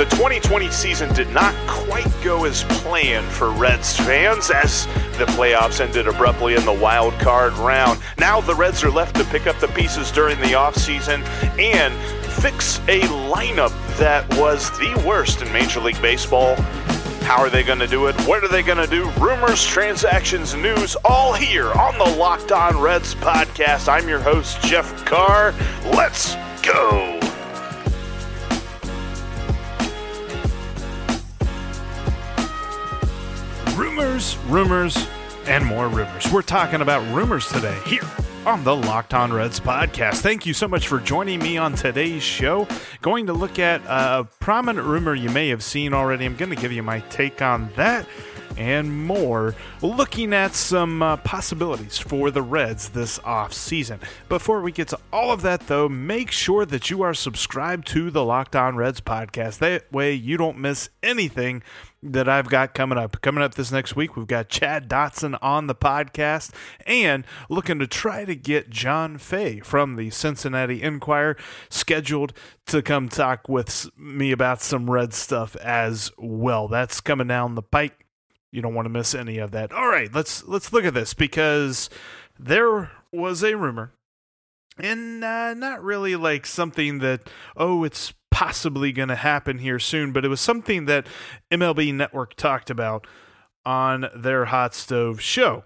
[0.00, 4.86] The 2020 season did not quite go as planned for Reds fans as
[5.18, 8.00] the playoffs ended abruptly in the wild card round.
[8.16, 11.22] Now the Reds are left to pick up the pieces during the offseason
[11.58, 11.94] and
[12.32, 16.56] fix a lineup that was the worst in Major League Baseball.
[17.24, 18.18] How are they going to do it?
[18.22, 19.10] What are they going to do?
[19.22, 23.86] Rumors, transactions, news, all here on the Locked On Reds podcast.
[23.86, 25.52] I'm your host, Jeff Carr.
[25.84, 27.19] Let's go.
[34.20, 35.08] Rumors, rumors,
[35.46, 36.30] and more rumors.
[36.30, 38.02] We're talking about rumors today here
[38.44, 40.16] on the Locked On Reds podcast.
[40.16, 42.68] Thank you so much for joining me on today's show.
[43.00, 46.26] Going to look at a prominent rumor you may have seen already.
[46.26, 48.06] I'm going to give you my take on that
[48.58, 54.00] and more, looking at some uh, possibilities for the Reds this off season.
[54.28, 58.10] Before we get to all of that, though, make sure that you are subscribed to
[58.10, 59.60] the Locked On Reds podcast.
[59.60, 61.62] That way, you don't miss anything
[62.02, 63.20] that I've got coming up.
[63.20, 66.52] Coming up this next week, we've got Chad Dotson on the podcast
[66.86, 71.36] and looking to try to get John Fay from the Cincinnati Enquirer
[71.68, 72.32] scheduled
[72.66, 76.68] to come talk with me about some red stuff as well.
[76.68, 78.06] That's coming down the pike.
[78.50, 79.72] You don't want to miss any of that.
[79.72, 81.88] All right, let's let's look at this because
[82.38, 83.92] there was a rumor
[84.78, 90.12] and uh, not really like something that oh it's possibly going to happen here soon,
[90.12, 91.06] but it was something that
[91.50, 93.06] MLB Network talked about
[93.66, 95.64] on their hot stove show.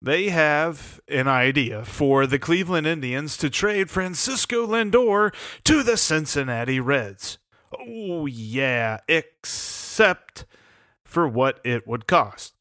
[0.00, 5.34] They have an idea for the Cleveland Indians to trade Francisco Lindor
[5.64, 7.38] to the Cincinnati Reds.
[7.76, 10.46] Oh, yeah, except
[11.04, 12.54] for what it would cost.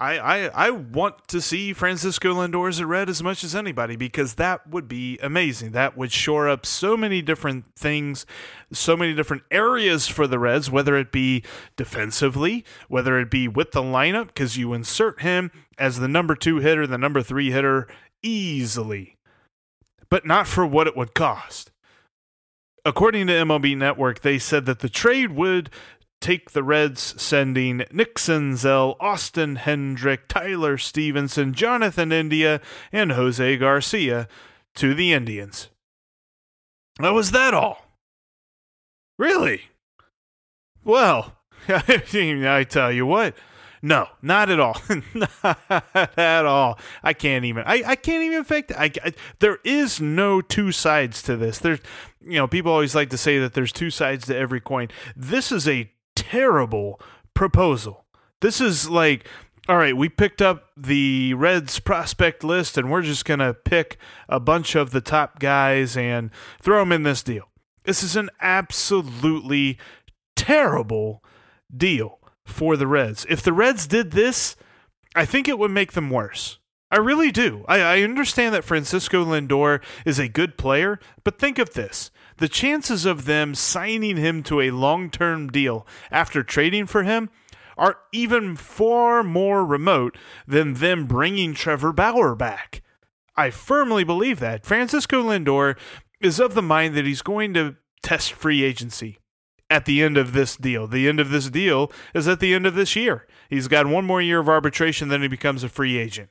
[0.00, 3.96] I, I, I want to see Francisco Lindor as a Red as much as anybody
[3.96, 5.72] because that would be amazing.
[5.72, 8.24] That would shore up so many different things,
[8.72, 11.44] so many different areas for the Reds, whether it be
[11.76, 16.60] defensively, whether it be with the lineup, because you insert him as the number two
[16.60, 17.86] hitter, the number three hitter
[18.22, 19.18] easily,
[20.08, 21.72] but not for what it would cost.
[22.86, 25.68] According to MLB Network, they said that the trade would
[26.20, 32.60] take the Reds sending Nick Senzel, Austin Hendrick, Tyler Stephenson, Jonathan India,
[32.92, 34.28] and Jose Garcia
[34.74, 35.68] to the Indians.
[36.98, 37.86] That was that all.
[39.18, 39.62] Really?
[40.84, 41.36] Well,
[41.68, 43.34] I tell you what.
[43.82, 44.76] No, not at all.
[45.14, 46.78] not at all.
[47.02, 47.64] I can't even.
[47.66, 51.58] I, I can't even fake I, I, there is no two sides to this.
[51.58, 51.80] There's,
[52.20, 54.88] you know, people always like to say that there's two sides to every coin.
[55.16, 55.90] This is a
[56.30, 57.00] terrible
[57.34, 58.04] proposal.
[58.40, 59.26] This is like,
[59.68, 63.98] all right, we picked up the Reds prospect list and we're just going to pick
[64.28, 66.30] a bunch of the top guys and
[66.62, 67.48] throw them in this deal.
[67.84, 69.78] This is an absolutely
[70.36, 71.24] terrible
[71.76, 73.26] deal for the Reds.
[73.28, 74.54] If the Reds did this,
[75.16, 76.58] I think it would make them worse.
[76.92, 77.64] I really do.
[77.68, 82.48] I, I, understand that Francisco Lindor is a good player, but think of this the
[82.48, 87.30] chances of them signing him to a long term deal after trading for him
[87.78, 92.82] are even far more remote than them bringing Trevor Bauer back.
[93.36, 94.66] I firmly believe that.
[94.66, 95.78] Francisco Lindor
[96.20, 99.18] is of the mind that he's going to test free agency
[99.70, 100.86] at the end of this deal.
[100.86, 103.26] The end of this deal is at the end of this year.
[103.48, 106.30] He's got one more year of arbitration, then he becomes a free agent.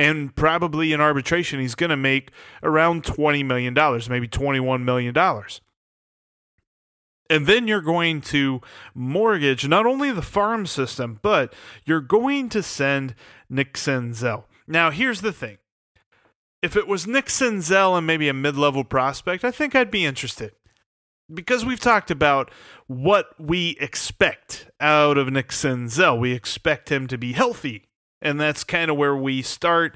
[0.00, 2.30] And probably in arbitration, he's going to make
[2.62, 5.14] around $20 million, maybe $21 million.
[7.28, 8.62] And then you're going to
[8.94, 11.52] mortgage not only the farm system, but
[11.84, 13.14] you're going to send
[13.50, 14.44] Nick Senzel.
[14.66, 15.58] Now, here's the thing
[16.62, 20.06] if it was Nick Senzel and maybe a mid level prospect, I think I'd be
[20.06, 20.52] interested
[21.32, 22.50] because we've talked about
[22.86, 26.18] what we expect out of Nick Senzel.
[26.18, 27.89] We expect him to be healthy,
[28.22, 29.94] and that's kind of where we start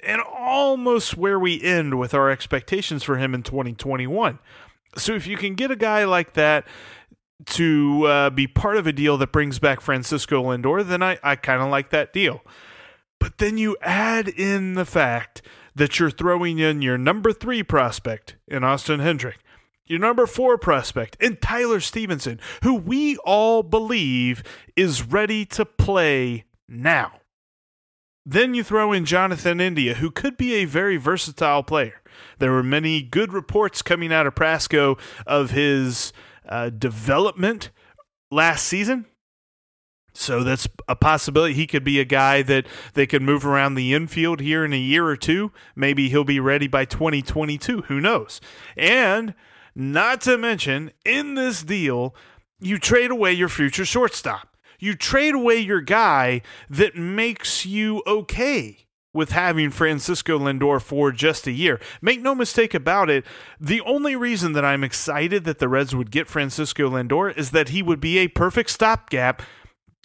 [0.00, 4.38] and almost where we end with our expectations for him in 2021.
[4.96, 6.66] So if you can get a guy like that
[7.46, 11.36] to uh, be part of a deal that brings back Francisco Lindor, then I, I
[11.36, 12.42] kind of like that deal.
[13.18, 15.42] But then you add in the fact
[15.74, 19.38] that you're throwing in your number three prospect in Austin Hendrick
[19.86, 24.42] your number four prospect, in Tyler Stephenson, who we all believe
[24.76, 27.20] is ready to play now.
[28.26, 32.00] Then you throw in Jonathan India, who could be a very versatile player.
[32.38, 36.12] There were many good reports coming out of Prasco of his
[36.48, 37.70] uh, development
[38.30, 39.06] last season.
[40.14, 41.54] So that's a possibility.
[41.54, 44.78] He could be a guy that they could move around the infield here in a
[44.78, 45.50] year or two.
[45.74, 47.82] Maybe he'll be ready by 2022.
[47.82, 48.40] Who knows?
[48.76, 49.34] And
[49.74, 52.14] not to mention, in this deal,
[52.60, 54.53] you trade away your future shortstop.
[54.84, 58.84] You trade away your guy that makes you okay
[59.14, 61.80] with having Francisco Lindor for just a year.
[62.02, 63.24] Make no mistake about it,
[63.58, 67.70] the only reason that I'm excited that the Reds would get Francisco Lindor is that
[67.70, 69.40] he would be a perfect stopgap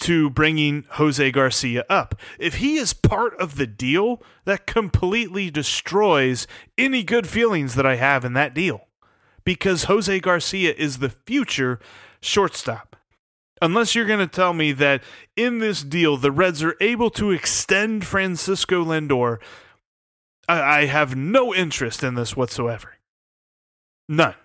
[0.03, 2.15] to bringing Jose Garcia up.
[2.39, 6.47] If he is part of the deal, that completely destroys
[6.77, 8.87] any good feelings that I have in that deal
[9.43, 11.81] because Jose Garcia is the future
[12.21, 12.88] shortstop.
[13.61, 15.03] Unless you're going to tell me that
[15.35, 19.39] in this deal, the Reds are able to extend Francisco Lindor,
[20.47, 22.97] I, I have no interest in this whatsoever.
[24.07, 24.35] None.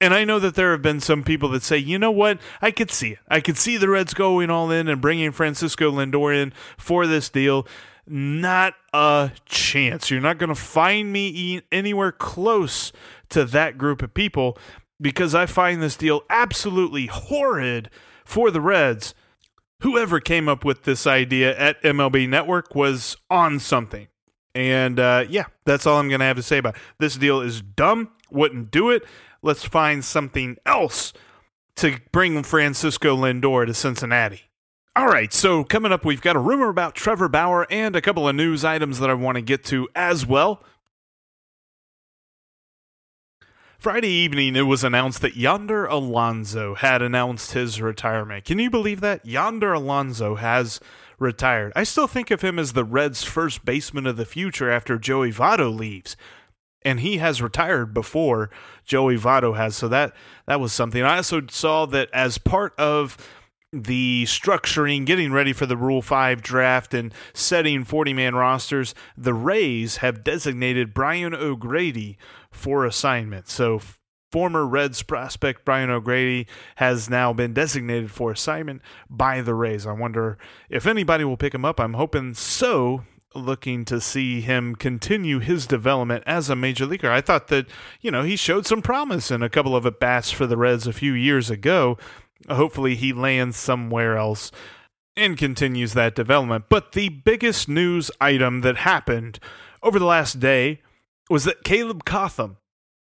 [0.00, 2.38] And I know that there have been some people that say, you know what?
[2.60, 3.18] I could see it.
[3.28, 7.30] I could see the Reds going all in and bringing Francisco Lindor in for this
[7.30, 7.66] deal.
[8.06, 10.10] Not a chance.
[10.10, 12.92] You're not going to find me anywhere close
[13.30, 14.58] to that group of people
[15.00, 17.90] because I find this deal absolutely horrid
[18.24, 19.14] for the Reds.
[19.82, 24.08] Whoever came up with this idea at MLB Network was on something.
[24.54, 26.82] And uh, yeah, that's all I'm going to have to say about it.
[26.98, 28.10] This deal is dumb.
[28.30, 29.04] Wouldn't do it.
[29.42, 31.12] Let's find something else
[31.76, 34.42] to bring Francisco Lindor to Cincinnati.
[34.96, 38.26] All right, so coming up, we've got a rumor about Trevor Bauer and a couple
[38.26, 40.64] of news items that I want to get to as well.
[43.78, 48.44] Friday evening, it was announced that Yonder Alonso had announced his retirement.
[48.44, 49.24] Can you believe that?
[49.26, 50.80] Yonder Alonso has
[51.18, 51.72] retired.
[51.76, 55.30] I still think of him as the Reds' first baseman of the future after Joey
[55.30, 56.16] Votto leaves.
[56.82, 58.50] And he has retired before
[58.84, 59.76] Joey Votto has.
[59.76, 60.14] So that
[60.46, 61.02] that was something.
[61.02, 63.16] I also saw that as part of
[63.72, 69.34] the structuring, getting ready for the Rule 5 draft, and setting 40 man rosters, the
[69.34, 72.16] Rays have designated Brian O'Grady
[72.50, 73.48] for assignment.
[73.48, 73.80] So,
[74.30, 76.46] former Reds prospect Brian O'Grady
[76.76, 79.86] has now been designated for assignment by the Rays.
[79.86, 80.38] I wonder
[80.68, 81.80] if anybody will pick him up.
[81.80, 83.04] I'm hoping so.
[83.34, 87.10] Looking to see him continue his development as a major leaguer.
[87.10, 87.66] I thought that,
[88.00, 90.86] you know, he showed some promise in a couple of at bats for the Reds
[90.86, 91.98] a few years ago
[92.48, 94.50] hopefully he lands somewhere else
[95.16, 96.66] and continues that development.
[96.68, 99.38] But the biggest news item that happened
[99.82, 100.80] over the last day
[101.30, 102.58] was that Caleb Cotham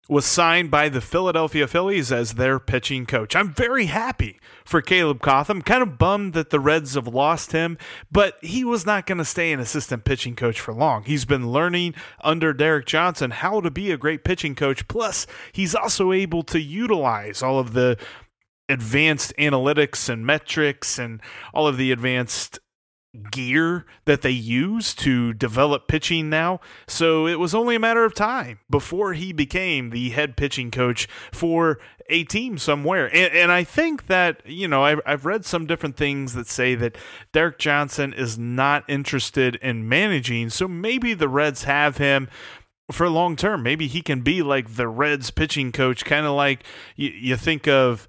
[0.09, 3.37] was signed by the Philadelphia Phillies as their pitching coach.
[3.37, 5.63] I'm very happy for Caleb Cotham.
[5.63, 7.79] Kind of bummed that the Reds have lost him,
[8.11, 11.05] but he was not going to stay an assistant pitching coach for long.
[11.05, 14.89] He's been learning under Derek Johnson how to be a great pitching coach.
[14.89, 17.97] Plus, he's also able to utilize all of the
[18.73, 21.21] advanced analytics and metrics and
[21.55, 22.59] all of the advanced
[23.31, 26.61] gear that they use to develop pitching now.
[26.87, 31.07] So it was only a matter of time before he became the head pitching coach
[31.31, 31.79] for
[32.09, 33.15] a team somewhere.
[33.15, 36.75] And, and I think that, you know, I've, I've read some different things that say
[36.77, 36.97] that
[37.33, 40.49] Derek Johnson is not interested in managing.
[40.49, 42.29] So maybe the Reds have him
[42.91, 43.63] for long term.
[43.63, 46.65] Maybe he can be like the Reds pitching coach, kind of like
[46.97, 48.09] you, you think of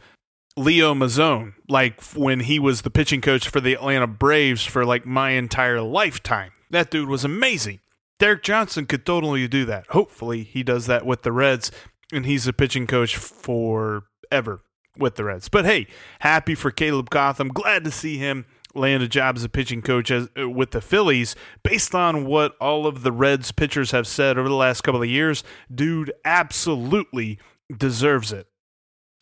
[0.55, 5.05] Leo Mazzone, like when he was the pitching coach for the Atlanta Braves for like
[5.05, 6.51] my entire lifetime.
[6.69, 7.79] That dude was amazing.
[8.19, 9.87] Derek Johnson could totally do that.
[9.87, 11.71] Hopefully, he does that with the Reds,
[12.11, 14.61] and he's a pitching coach forever
[14.97, 15.49] with the Reds.
[15.49, 15.87] But hey,
[16.19, 17.49] happy for Caleb Cotham.
[17.49, 18.45] Glad to see him
[18.75, 21.35] land a job as a pitching coach as, uh, with the Phillies.
[21.63, 25.09] Based on what all of the Reds pitchers have said over the last couple of
[25.09, 25.43] years,
[25.73, 27.39] dude absolutely
[27.75, 28.47] deserves it.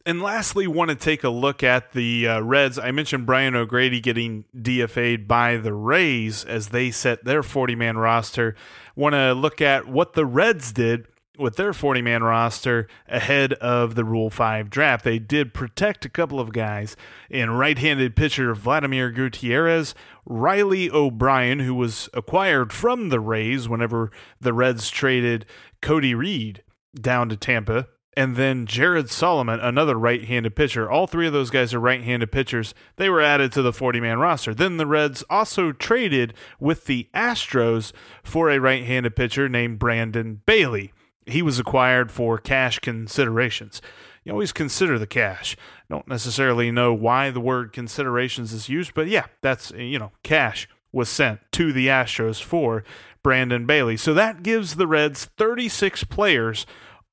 [0.06, 2.80] And lastly, want to take a look at the uh, Reds.
[2.80, 7.98] I mentioned Brian O'Grady getting DFA'd by the Rays as they set their 40 man
[7.98, 8.56] roster.
[8.96, 13.96] Want to look at what the Reds did with their 40 man roster ahead of
[13.96, 15.04] the Rule 5 draft.
[15.04, 16.96] They did protect a couple of guys
[17.30, 19.94] in right handed pitcher Vladimir Gutierrez,
[20.26, 25.46] Riley O'Brien, who was acquired from the Rays whenever the Reds traded
[25.82, 26.64] Cody Reed
[27.00, 27.88] down to Tampa
[28.18, 30.90] and then Jared Solomon, another right handed pitcher.
[30.90, 32.74] All three of those guys are right handed pitchers.
[32.98, 34.54] They were added to the 40 man roster.
[34.54, 40.42] Then the Reds also traded with the Astros for a right handed pitcher named Brandon
[40.46, 40.94] Bailey.
[41.26, 43.82] He was acquired for cash considerations.
[44.24, 45.56] You always consider the cash.
[45.90, 50.68] Don't necessarily know why the word considerations is used, but yeah, that's, you know, cash
[50.92, 52.84] was sent to the Astros for
[53.24, 53.98] Brandon Bailey.
[53.98, 56.66] So that gives the Reds 36 players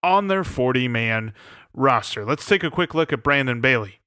[0.02, 1.32] on their 40 man
[1.72, 2.24] roster.
[2.24, 4.00] Let's take a quick look at Brandon Bailey.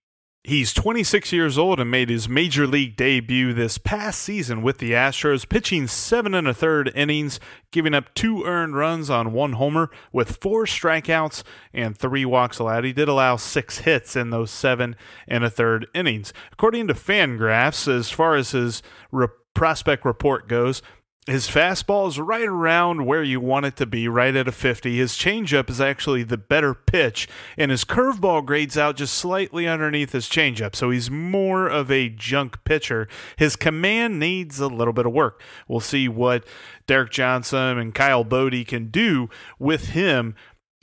[0.43, 4.91] He's 26 years old and made his major league debut this past season with the
[4.91, 7.39] Astros, pitching seven and a third innings,
[7.71, 11.43] giving up two earned runs on one homer with four strikeouts
[11.75, 12.85] and three walks allowed.
[12.85, 14.95] He did allow six hits in those seven
[15.27, 16.33] and a third innings.
[16.51, 18.81] According to Fangraphs, as far as his
[19.11, 20.81] re- prospect report goes,
[21.27, 24.97] his fastball is right around where you want it to be, right at a 50.
[24.97, 30.13] His changeup is actually the better pitch, and his curveball grades out just slightly underneath
[30.13, 30.75] his changeup.
[30.75, 33.07] So he's more of a junk pitcher.
[33.37, 35.43] His command needs a little bit of work.
[35.67, 36.43] We'll see what
[36.87, 40.33] Derek Johnson and Kyle Boddy can do with him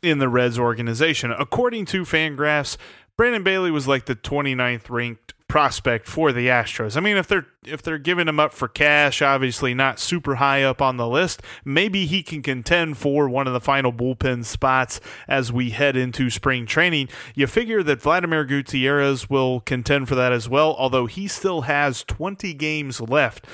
[0.04, 1.32] in the Reds organization.
[1.32, 2.76] According to Fangraphs,
[3.16, 6.96] Brandon Bailey was like the 29th ranked prospect for the Astros.
[6.96, 10.62] I mean, if they're if they're giving him up for cash, obviously not super high
[10.62, 15.00] up on the list, maybe he can contend for one of the final bullpen spots
[15.26, 17.08] as we head into spring training.
[17.34, 22.04] You figure that Vladimir Gutierrez will contend for that as well, although he still has
[22.04, 23.46] 20 games left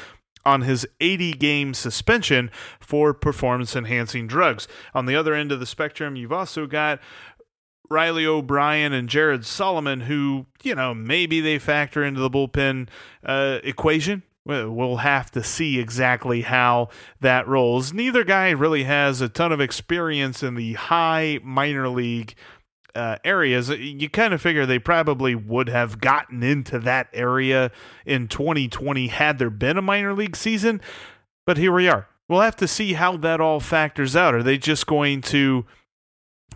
[0.45, 4.69] on his 80 game suspension for performance enhancing drugs.
[4.95, 7.01] On the other end of the spectrum, you've also got
[7.91, 12.89] Riley O'Brien and Jared Solomon, who, you know, maybe they factor into the bullpen
[13.25, 14.23] uh, equation.
[14.47, 17.95] We'll have to see exactly how that rolls.
[17.95, 22.35] Neither guy really has a ton of experience in the high minor league
[22.95, 23.71] uh, areas.
[23.71, 27.73] You kind of figure they probably would have gotten into that area
[28.05, 30.83] in 2020 had there been a minor league season.
[31.47, 32.09] But here we are.
[32.29, 34.35] We'll have to see how that all factors out.
[34.35, 35.65] Are they just going to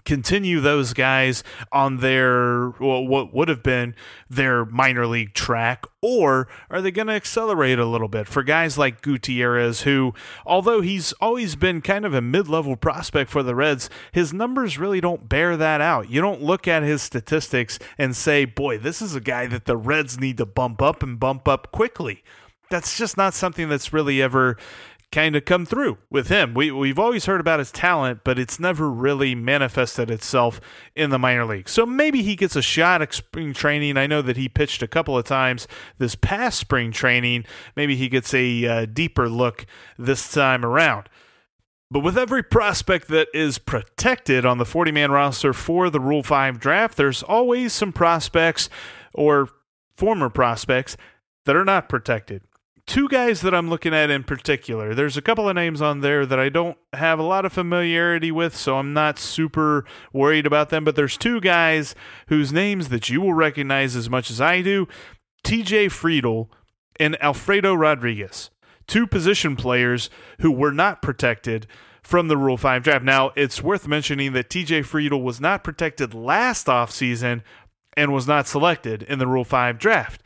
[0.09, 3.95] continue those guys on their well, what would have been
[4.31, 8.27] their minor league track or are they going to accelerate a little bit?
[8.27, 10.15] For guys like Gutierrez who
[10.47, 15.03] although he's always been kind of a mid-level prospect for the Reds his numbers really
[15.03, 16.09] don't bear that out.
[16.09, 19.77] You don't look at his statistics and say boy this is a guy that the
[19.77, 22.25] Reds need to bump up and bump up quickly.
[22.71, 24.57] That's just not something that's really ever
[25.11, 26.55] kind of come through with him.
[26.55, 30.61] We we've always heard about his talent, but it's never really manifested itself
[30.95, 31.69] in the minor league.
[31.69, 33.97] So maybe he gets a shot at spring training.
[33.97, 35.67] I know that he pitched a couple of times
[35.99, 37.45] this past spring training.
[37.75, 39.67] Maybe he gets a uh, deeper look
[39.99, 41.09] this time around.
[41.91, 46.23] But with every prospect that is protected on the 40 man roster for the Rule
[46.23, 48.69] 5 draft, there's always some prospects
[49.15, 49.49] or
[49.97, 50.99] former prospects
[51.47, 52.43] that are not protected
[52.89, 54.95] two guys that I'm looking at in particular.
[54.95, 58.33] There's a couple of names on there that I don't have a lot of familiarity
[58.33, 60.85] with, so I'm not super worried about them.
[60.85, 61.95] But there's two guys
[62.29, 64.89] whose names that you will recognize as much as I do
[65.45, 66.49] TJ Friedl
[66.99, 68.51] and Alfredo Rodriguez,
[68.87, 70.09] two position players
[70.41, 71.67] who were not protected
[72.03, 73.05] from the Rule 5 draft.
[73.05, 77.43] Now, it's worth mentioning that TJ Friedl was not protected last offseason
[77.97, 80.23] and was not selected in the Rule 5 draft.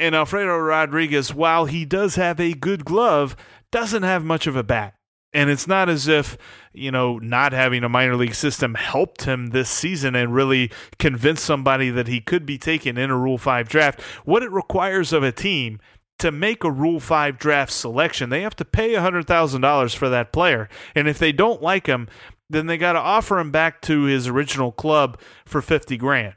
[0.00, 3.36] And Alfredo Rodriguez, while he does have a good glove,
[3.70, 4.94] doesn't have much of a bat.
[5.34, 6.38] And it's not as if,
[6.72, 11.44] you know, not having a minor league system helped him this season and really convinced
[11.44, 14.00] somebody that he could be taken in a Rule 5 draft.
[14.24, 15.78] What it requires of a team
[16.18, 20.70] to make a Rule 5 draft selection, they have to pay $100,000 for that player.
[20.94, 22.08] And if they don't like him,
[22.48, 26.36] then they got to offer him back to his original club for 50 grand.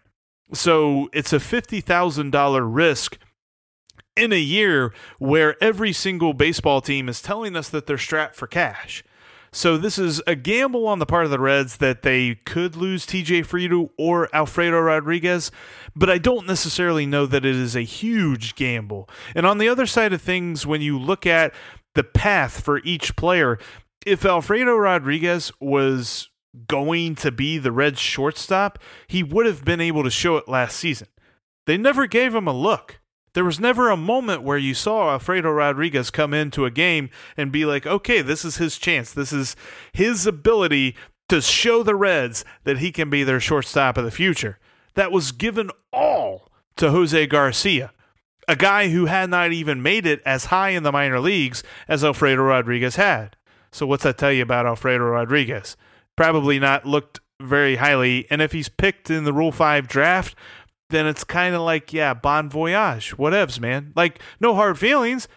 [0.51, 3.17] So it's a $50,000 risk
[4.15, 8.47] in a year where every single baseball team is telling us that they're strapped for
[8.47, 9.03] cash.
[9.51, 13.05] So this is a gamble on the part of the Reds that they could lose
[13.05, 15.51] TJ Friedl or Alfredo Rodriguez,
[15.95, 19.07] but I don't necessarily know that it is a huge gamble.
[19.35, 21.53] And on the other side of things, when you look at
[21.93, 23.59] the path for each player,
[24.07, 26.29] if Alfredo Rodriguez was
[26.67, 30.77] going to be the Reds shortstop, he would have been able to show it last
[30.77, 31.07] season.
[31.67, 32.99] They never gave him a look.
[33.33, 37.51] There was never a moment where you saw Alfredo Rodriguez come into a game and
[37.51, 39.11] be like, okay, this is his chance.
[39.11, 39.55] This is
[39.91, 40.95] his ability
[41.29, 44.59] to show the Reds that he can be their shortstop of the future.
[44.93, 47.91] That was given all to Jose Garcia,
[48.47, 52.03] a guy who had not even made it as high in the minor leagues as
[52.03, 53.35] Alfredo Rodriguez had.
[53.71, 55.75] So, what's that tell you about Alfredo Rodriguez?
[56.15, 58.27] Probably not looked very highly.
[58.29, 60.35] And if he's picked in the Rule 5 draft,
[60.93, 63.91] then it's kind of like, yeah, bon voyage, whatevs, man.
[63.95, 65.27] Like, no hard feelings.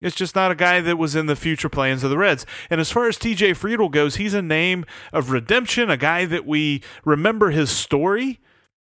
[0.00, 2.44] It's just not a guy that was in the future plans of the Reds.
[2.68, 6.44] And as far as TJ Friedl goes, he's a name of redemption, a guy that
[6.44, 8.40] we remember his story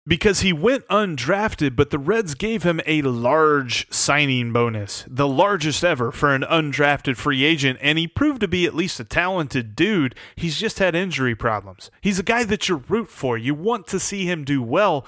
[0.09, 5.85] because he went undrafted, but the Reds gave him a large signing bonus, the largest
[5.85, 9.77] ever for an undrafted free agent, and he proved to be at least a talented
[9.77, 10.15] dude.
[10.35, 11.91] He's just had injury problems.
[12.01, 13.37] He's a guy that you root for.
[13.37, 15.05] You want to see him do well.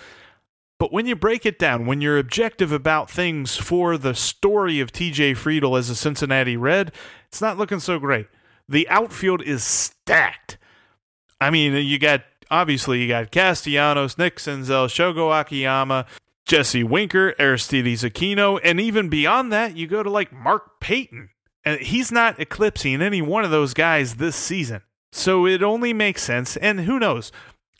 [0.80, 4.90] But when you break it down, when you're objective about things for the story of
[4.90, 6.90] TJ Friedl as a Cincinnati Red,
[7.28, 8.28] it's not looking so great.
[8.66, 10.56] The outfield is stacked.
[11.38, 16.06] I mean, you got obviously you got Castellanos, Nick Senzel, Shogo Akiyama,
[16.46, 21.28] Jesse Winker, Aristides Aquino, and even beyond that, you go to like Mark Payton.
[21.62, 24.80] And he's not eclipsing any one of those guys this season.
[25.12, 26.56] So it only makes sense.
[26.56, 27.32] And who knows?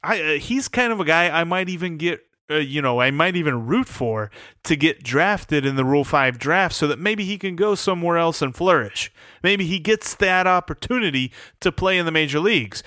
[0.05, 3.11] I, uh, he's kind of a guy I might even get uh, you know, I
[3.11, 4.31] might even root for
[4.65, 8.19] to get drafted in the Rule 5 draft so that maybe he can go somewhere
[8.19, 9.13] else and flourish.
[9.43, 12.83] Maybe he gets that opportunity to play in the major leagues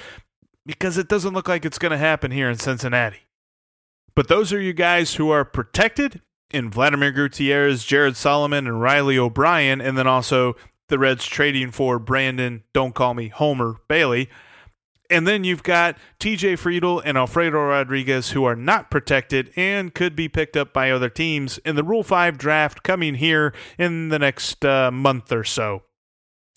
[0.66, 3.22] because it doesn't look like it's going to happen here in Cincinnati.
[4.16, 9.18] But those are you guys who are protected in Vladimir Gutierrez, Jared Solomon, and Riley
[9.18, 10.56] O'Brien, and then also
[10.88, 14.30] the Reds trading for Brandon, don't call me Homer Bailey.
[15.14, 20.16] And then you've got TJ Friedl and Alfredo Rodriguez who are not protected and could
[20.16, 24.18] be picked up by other teams in the Rule 5 draft coming here in the
[24.18, 25.84] next uh, month or so.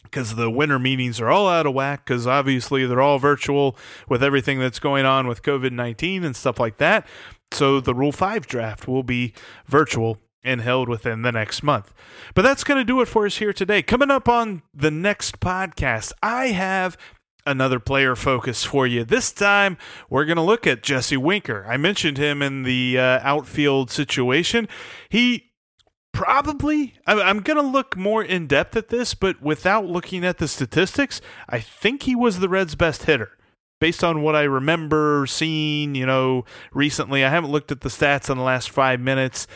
[0.04, 3.76] Because the winter meetings are all out of whack, because obviously they're all virtual
[4.08, 7.06] with everything that's going on with COVID 19 and stuff like that.
[7.52, 9.34] So the Rule 5 draft will be
[9.66, 11.92] virtual and held within the next month.
[12.34, 13.82] But that's going to do it for us here today.
[13.82, 16.96] Coming up on the next podcast, I have
[17.46, 19.04] another player focus for you.
[19.04, 19.78] This time,
[20.10, 21.64] we're going to look at Jesse Winker.
[21.68, 24.68] I mentioned him in the uh, outfield situation.
[25.08, 25.52] He
[26.12, 30.48] probably, I'm going to look more in depth at this, but without looking at the
[30.48, 33.32] statistics, I think he was the Reds' best hitter.
[33.78, 38.30] Based on what I remember seeing, you know, recently, I haven't looked at the stats
[38.30, 39.46] in the last five minutes,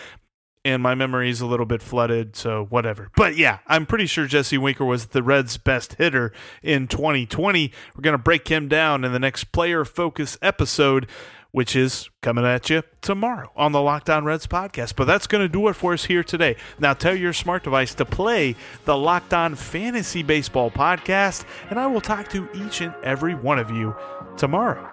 [0.64, 3.10] and my memory is a little bit flooded, so whatever.
[3.16, 7.72] But yeah, I'm pretty sure Jesse Winker was the Reds' best hitter in 2020.
[7.94, 11.06] We're going to break him down in the next player focus episode,
[11.50, 14.96] which is coming at you tomorrow on the Locked On Reds podcast.
[14.96, 16.56] But that's going to do it for us here today.
[16.78, 21.86] Now tell your smart device to play the Locked On Fantasy Baseball podcast, and I
[21.86, 23.96] will talk to each and every one of you
[24.36, 24.92] tomorrow.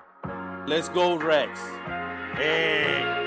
[0.66, 1.60] Let's go, Reds.
[2.36, 3.27] Hey.